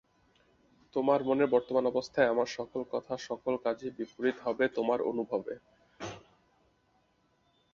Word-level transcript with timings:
তোমার 0.93 1.19
মনের 1.23 1.47
বর্তমান 1.47 1.83
অবস্থায় 1.87 2.29
আমার 2.29 2.49
সকল 2.57 2.81
কথা 2.91 3.13
সকল 3.29 3.53
কাজই 3.65 3.89
বিপরীত 3.97 4.37
হবে 4.45 4.65
তোমার 4.77 4.99
অনুভবে। 5.01 5.53